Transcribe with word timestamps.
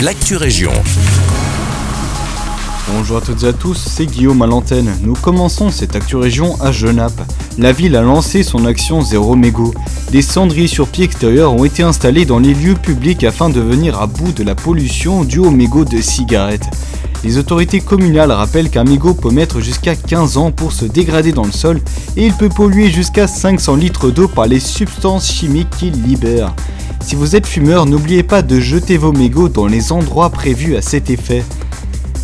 l'actu 0.00 0.36
région. 0.36 0.72
Bonjour 2.92 3.16
à 3.16 3.20
toutes 3.20 3.42
et 3.44 3.46
à 3.46 3.52
tous, 3.52 3.74
c'est 3.74 4.04
Guillaume 4.04 4.42
à 4.42 4.46
l'antenne. 4.46 4.94
Nous 5.02 5.14
commençons 5.14 5.70
cette 5.70 5.96
Actu 5.96 6.16
Région 6.16 6.60
à 6.60 6.70
Genappe. 6.70 7.20
La 7.56 7.72
ville 7.72 7.96
a 7.96 8.02
lancé 8.02 8.42
son 8.42 8.66
action 8.66 9.00
zéro 9.00 9.36
mégot. 9.36 9.72
Des 10.12 10.22
cendriers 10.22 10.66
sur 10.66 10.88
pied 10.88 11.04
extérieur 11.04 11.54
ont 11.54 11.64
été 11.64 11.82
installés 11.82 12.26
dans 12.26 12.38
les 12.38 12.52
lieux 12.52 12.74
publics 12.74 13.24
afin 13.24 13.48
de 13.48 13.60
venir 13.60 13.98
à 14.00 14.06
bout 14.06 14.32
de 14.32 14.44
la 14.44 14.54
pollution 14.54 15.24
due 15.24 15.38
aux 15.38 15.50
mégots 15.50 15.86
de 15.86 16.00
cigarettes. 16.00 16.68
Les 17.26 17.38
autorités 17.38 17.80
communales 17.80 18.30
rappellent 18.30 18.70
qu'un 18.70 18.84
mégot 18.84 19.12
peut 19.12 19.32
mettre 19.32 19.58
jusqu'à 19.58 19.96
15 19.96 20.36
ans 20.36 20.52
pour 20.52 20.70
se 20.70 20.84
dégrader 20.84 21.32
dans 21.32 21.44
le 21.44 21.50
sol 21.50 21.80
et 22.16 22.24
il 22.24 22.32
peut 22.32 22.48
polluer 22.48 22.88
jusqu'à 22.88 23.26
500 23.26 23.74
litres 23.74 24.12
d'eau 24.12 24.28
par 24.28 24.46
les 24.46 24.60
substances 24.60 25.28
chimiques 25.28 25.70
qu'il 25.76 26.00
libère. 26.04 26.54
Si 27.00 27.16
vous 27.16 27.34
êtes 27.34 27.48
fumeur, 27.48 27.84
n'oubliez 27.84 28.22
pas 28.22 28.42
de 28.42 28.60
jeter 28.60 28.96
vos 28.96 29.10
mégots 29.10 29.48
dans 29.48 29.66
les 29.66 29.90
endroits 29.90 30.30
prévus 30.30 30.76
à 30.76 30.82
cet 30.82 31.10
effet. 31.10 31.42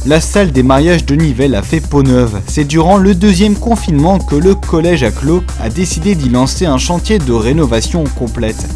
La 0.07 0.21
salle 0.21 0.53
des 0.53 0.63
mariages 0.63 1.05
de 1.05 1.17
Nivelles 1.17 1.57
a 1.57 1.63
fait 1.63 1.81
peau 1.81 2.05
neuve. 2.05 2.41
C'est 2.47 2.63
durant 2.63 2.97
le 2.97 3.17
deuxième 3.17 3.57
confinement 3.57 4.21
que 4.21 4.37
le 4.37 4.55
collège 4.55 5.03
à 5.03 5.11
Clos 5.11 5.43
a 5.61 5.69
décidé 5.69 6.15
d'y 6.15 6.29
lancer 6.29 6.67
un 6.67 6.79
chantier 6.79 7.19
de 7.19 7.33
rénovation 7.33 8.05
complète. 8.17 8.69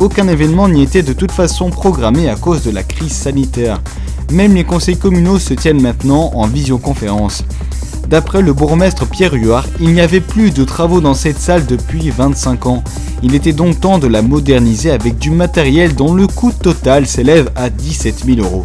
Aucun 0.00 0.28
événement 0.28 0.70
n'y 0.70 0.82
était 0.82 1.02
de 1.02 1.12
toute 1.12 1.32
façon 1.32 1.68
programmé 1.68 2.30
à 2.30 2.36
cause 2.36 2.62
de 2.62 2.70
la 2.70 2.84
crise 2.84 3.12
sanitaire. 3.12 3.82
Même 4.32 4.54
les 4.54 4.64
conseils 4.64 4.96
communaux 4.96 5.38
se 5.38 5.54
tiennent 5.54 5.80
maintenant 5.80 6.30
en 6.34 6.46
visioconférence. 6.46 7.44
D'après 8.08 8.42
le 8.42 8.52
bourgmestre 8.52 9.06
Pierre 9.06 9.34
Huard, 9.34 9.66
il 9.80 9.92
n'y 9.92 10.00
avait 10.00 10.20
plus 10.20 10.50
de 10.50 10.64
travaux 10.64 11.00
dans 11.00 11.14
cette 11.14 11.38
salle 11.38 11.66
depuis 11.66 12.10
25 12.10 12.66
ans. 12.66 12.82
Il 13.22 13.34
était 13.34 13.52
donc 13.52 13.80
temps 13.80 13.98
de 13.98 14.06
la 14.06 14.22
moderniser 14.22 14.90
avec 14.90 15.18
du 15.18 15.30
matériel 15.30 15.94
dont 15.94 16.14
le 16.14 16.26
coût 16.26 16.52
total 16.52 17.06
s'élève 17.06 17.50
à 17.56 17.68
17 17.68 18.24
000 18.24 18.40
euros. 18.40 18.62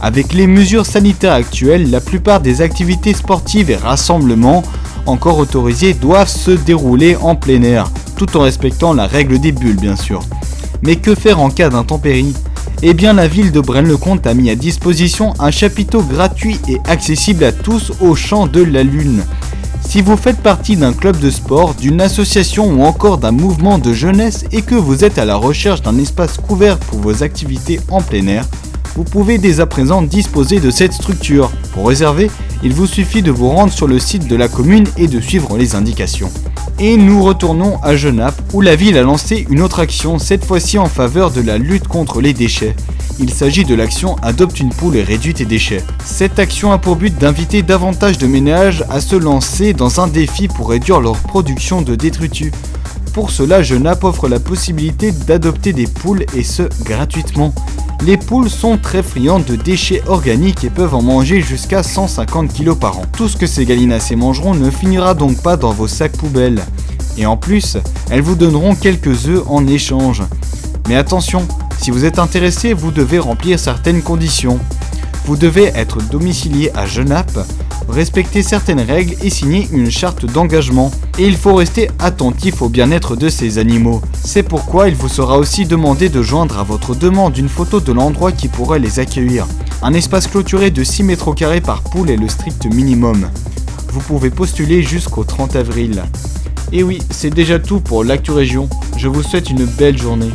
Avec 0.00 0.32
les 0.32 0.46
mesures 0.46 0.86
sanitaires 0.86 1.34
actuelles, 1.34 1.90
la 1.90 2.00
plupart 2.00 2.40
des 2.40 2.62
activités 2.62 3.12
sportives 3.12 3.70
et 3.70 3.76
rassemblements 3.76 4.62
encore 5.06 5.38
autorisés 5.38 5.94
doivent 5.94 6.28
se 6.28 6.50
dérouler 6.50 7.16
en 7.16 7.36
plein 7.36 7.62
air, 7.62 7.90
tout 8.16 8.36
en 8.36 8.42
respectant 8.42 8.94
la 8.94 9.06
règle 9.06 9.38
des 9.38 9.52
bulles 9.52 9.80
bien 9.80 9.96
sûr. 9.96 10.22
Mais 10.82 10.96
que 10.96 11.14
faire 11.14 11.40
en 11.40 11.50
cas 11.50 11.68
d'intempérie? 11.68 12.34
Eh 12.82 12.94
bien 12.94 13.12
la 13.12 13.28
ville 13.28 13.52
de 13.52 13.60
Braine-le-Comte 13.60 14.26
a 14.26 14.32
mis 14.32 14.48
à 14.48 14.54
disposition 14.54 15.34
un 15.38 15.50
chapiteau 15.50 16.00
gratuit 16.00 16.58
et 16.66 16.78
accessible 16.86 17.44
à 17.44 17.52
tous 17.52 17.92
au 18.00 18.14
champ 18.14 18.46
de 18.46 18.62
la 18.62 18.82
Lune. 18.82 19.22
Si 19.86 20.00
vous 20.00 20.16
faites 20.16 20.38
partie 20.38 20.76
d'un 20.76 20.94
club 20.94 21.18
de 21.18 21.28
sport, 21.28 21.74
d'une 21.74 22.00
association 22.00 22.72
ou 22.72 22.82
encore 22.82 23.18
d'un 23.18 23.32
mouvement 23.32 23.76
de 23.76 23.92
jeunesse 23.92 24.46
et 24.50 24.62
que 24.62 24.74
vous 24.74 25.04
êtes 25.04 25.18
à 25.18 25.26
la 25.26 25.36
recherche 25.36 25.82
d'un 25.82 25.98
espace 25.98 26.38
couvert 26.38 26.78
pour 26.78 27.00
vos 27.00 27.22
activités 27.22 27.80
en 27.90 28.00
plein 28.00 28.26
air, 28.26 28.46
vous 28.96 29.04
pouvez 29.04 29.36
dès 29.36 29.60
à 29.60 29.66
présent 29.66 30.00
disposer 30.00 30.58
de 30.58 30.70
cette 30.70 30.94
structure. 30.94 31.50
Pour 31.74 31.88
réserver, 31.88 32.30
il 32.62 32.72
vous 32.72 32.86
suffit 32.86 33.20
de 33.20 33.30
vous 33.30 33.50
rendre 33.50 33.72
sur 33.72 33.88
le 33.88 33.98
site 33.98 34.26
de 34.26 34.36
la 34.36 34.48
commune 34.48 34.86
et 34.96 35.06
de 35.06 35.20
suivre 35.20 35.58
les 35.58 35.74
indications. 35.74 36.30
Et 36.82 36.96
nous 36.96 37.22
retournons 37.22 37.78
à 37.82 37.94
Genappe 37.94 38.40
où 38.54 38.62
la 38.62 38.74
ville 38.74 38.96
a 38.96 39.02
lancé 39.02 39.46
une 39.50 39.60
autre 39.60 39.80
action, 39.80 40.18
cette 40.18 40.46
fois-ci 40.46 40.78
en 40.78 40.86
faveur 40.86 41.30
de 41.30 41.42
la 41.42 41.58
lutte 41.58 41.86
contre 41.86 42.22
les 42.22 42.32
déchets. 42.32 42.74
Il 43.18 43.28
s'agit 43.28 43.66
de 43.66 43.74
l'action 43.74 44.16
Adopte 44.22 44.60
une 44.60 44.70
poule 44.70 44.96
et 44.96 45.02
réduit 45.02 45.34
tes 45.34 45.44
déchets. 45.44 45.84
Cette 46.02 46.38
action 46.38 46.72
a 46.72 46.78
pour 46.78 46.96
but 46.96 47.14
d'inviter 47.14 47.60
davantage 47.60 48.16
de 48.16 48.26
ménages 48.26 48.82
à 48.88 49.02
se 49.02 49.14
lancer 49.14 49.74
dans 49.74 50.00
un 50.00 50.06
défi 50.06 50.48
pour 50.48 50.70
réduire 50.70 51.02
leur 51.02 51.16
production 51.16 51.82
de 51.82 51.96
détritus. 51.96 52.50
Pour 53.12 53.30
cela, 53.30 53.62
Genappe 53.62 54.04
offre 54.04 54.26
la 54.26 54.40
possibilité 54.40 55.12
d'adopter 55.12 55.74
des 55.74 55.86
poules 55.86 56.24
et 56.34 56.44
ce 56.44 56.62
gratuitement. 56.84 57.52
Les 58.02 58.16
poules 58.16 58.48
sont 58.48 58.78
très 58.78 59.02
friandes 59.02 59.44
de 59.44 59.56
déchets 59.56 60.02
organiques 60.06 60.64
et 60.64 60.70
peuvent 60.70 60.94
en 60.94 61.02
manger 61.02 61.42
jusqu'à 61.42 61.82
150 61.82 62.50
kg 62.50 62.74
par 62.74 62.98
an. 62.98 63.02
Tout 63.14 63.28
ce 63.28 63.36
que 63.36 63.46
ces 63.46 63.66
gallinacés 63.66 64.16
mangeront 64.16 64.54
ne 64.54 64.70
finira 64.70 65.12
donc 65.12 65.42
pas 65.42 65.58
dans 65.58 65.72
vos 65.72 65.86
sacs 65.86 66.16
poubelles. 66.16 66.62
Et 67.18 67.26
en 67.26 67.36
plus, 67.36 67.76
elles 68.10 68.22
vous 68.22 68.36
donneront 68.36 68.74
quelques 68.74 69.26
œufs 69.28 69.42
en 69.46 69.66
échange. 69.66 70.22
Mais 70.88 70.96
attention, 70.96 71.46
si 71.78 71.90
vous 71.90 72.06
êtes 72.06 72.18
intéressé, 72.18 72.72
vous 72.72 72.90
devez 72.90 73.18
remplir 73.18 73.58
certaines 73.58 74.00
conditions. 74.00 74.58
Vous 75.26 75.36
devez 75.36 75.64
être 75.74 75.98
domicilié 76.08 76.70
à 76.74 76.86
Genappe, 76.86 77.38
respecter 77.90 78.42
certaines 78.42 78.80
règles 78.80 79.14
et 79.22 79.30
signer 79.30 79.68
une 79.72 79.90
charte 79.90 80.24
d'engagement. 80.26 80.90
Et 81.18 81.26
il 81.26 81.36
faut 81.36 81.54
rester 81.54 81.90
attentif 81.98 82.62
au 82.62 82.68
bien-être 82.68 83.16
de 83.16 83.28
ces 83.28 83.58
animaux. 83.58 84.00
C'est 84.24 84.42
pourquoi 84.42 84.88
il 84.88 84.94
vous 84.94 85.08
sera 85.08 85.38
aussi 85.38 85.66
demandé 85.66 86.08
de 86.08 86.22
joindre 86.22 86.58
à 86.58 86.64
votre 86.64 86.94
demande 86.94 87.36
une 87.36 87.48
photo 87.48 87.80
de 87.80 87.92
l'endroit 87.92 88.32
qui 88.32 88.48
pourrait 88.48 88.78
les 88.78 89.00
accueillir. 89.00 89.46
Un 89.82 89.94
espace 89.94 90.26
clôturé 90.26 90.70
de 90.70 90.84
6 90.84 91.02
mètres 91.04 91.34
carrés 91.34 91.60
par 91.60 91.82
poule 91.82 92.10
est 92.10 92.16
le 92.16 92.28
strict 92.28 92.66
minimum. 92.66 93.28
Vous 93.92 94.00
pouvez 94.00 94.30
postuler 94.30 94.82
jusqu'au 94.82 95.24
30 95.24 95.56
avril. 95.56 96.02
Et 96.72 96.82
oui, 96.82 97.00
c'est 97.10 97.34
déjà 97.34 97.58
tout 97.58 97.80
pour 97.80 98.04
l'actu 98.04 98.30
région. 98.30 98.68
Je 98.96 99.08
vous 99.08 99.22
souhaite 99.22 99.50
une 99.50 99.64
belle 99.64 99.98
journée. 99.98 100.28